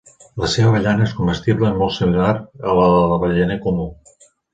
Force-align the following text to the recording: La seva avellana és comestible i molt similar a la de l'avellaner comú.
La 0.43 0.47
seva 0.51 0.69
avellana 0.71 1.03
és 1.09 1.11
comestible 1.17 1.69
i 1.73 1.77
molt 1.81 1.93
similar 1.97 2.31
a 2.31 2.73
la 2.79 2.87
de 2.93 3.05
l'avellaner 3.13 3.59
comú. 3.67 3.87